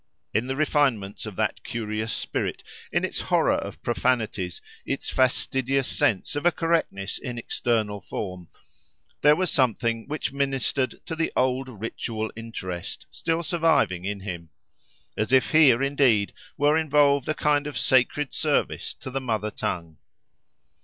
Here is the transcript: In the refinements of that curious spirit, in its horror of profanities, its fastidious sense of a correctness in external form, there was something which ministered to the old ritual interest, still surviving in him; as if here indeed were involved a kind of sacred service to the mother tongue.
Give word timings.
In 0.33 0.47
the 0.47 0.55
refinements 0.55 1.27
of 1.27 1.35
that 1.35 1.63
curious 1.63 2.11
spirit, 2.11 2.63
in 2.91 3.05
its 3.05 3.21
horror 3.21 3.53
of 3.57 3.83
profanities, 3.83 4.59
its 4.83 5.11
fastidious 5.11 5.87
sense 5.87 6.35
of 6.35 6.43
a 6.43 6.51
correctness 6.51 7.19
in 7.19 7.37
external 7.37 8.01
form, 8.01 8.47
there 9.21 9.35
was 9.35 9.51
something 9.51 10.07
which 10.07 10.33
ministered 10.33 10.99
to 11.05 11.15
the 11.15 11.31
old 11.35 11.69
ritual 11.69 12.31
interest, 12.35 13.05
still 13.11 13.43
surviving 13.43 14.03
in 14.03 14.21
him; 14.21 14.49
as 15.15 15.31
if 15.31 15.51
here 15.51 15.83
indeed 15.83 16.33
were 16.57 16.75
involved 16.79 17.29
a 17.29 17.35
kind 17.35 17.67
of 17.67 17.77
sacred 17.77 18.33
service 18.33 18.95
to 18.95 19.11
the 19.11 19.21
mother 19.21 19.51
tongue. 19.51 19.97